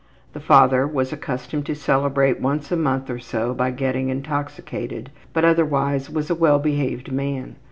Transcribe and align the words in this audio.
The 0.33 0.39
father 0.39 0.87
was 0.87 1.13
accustomed 1.13 1.67
to 1.67 1.75
celebrate 1.75 2.39
once 2.41 2.71
a 2.71 2.75
month 2.75 3.07
or 3.07 3.19
so 3.19 3.53
by 3.53 3.69
getting 3.69 4.09
intoxicated, 4.09 5.11
but 5.31 5.45
otherwise 5.45 6.09
was 6.09 6.31
a 6.31 6.35
well 6.35 6.57
behaved 6.57 7.11
man. 7.11 7.57